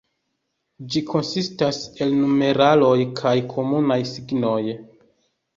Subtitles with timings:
[0.93, 4.59] Ĝi konsistas el numeraloj kaj komunaj signoj.